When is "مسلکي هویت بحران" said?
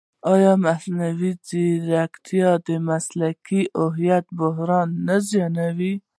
2.89-4.87